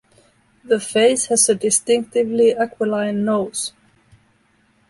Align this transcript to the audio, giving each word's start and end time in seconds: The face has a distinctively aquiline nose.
The 0.63 0.79
face 0.79 1.27
has 1.27 1.47
a 1.47 1.53
distinctively 1.53 2.53
aquiline 2.55 3.23
nose. 3.23 3.71